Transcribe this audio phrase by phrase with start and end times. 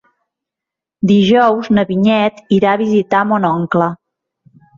[1.11, 3.93] Dijous na Vinyet irà a visitar mon oncle.